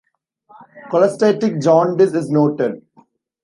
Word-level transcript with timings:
Cholestatic 0.89 1.61
jaundice 1.61 2.15
is 2.15 2.31
noted. 2.31 2.81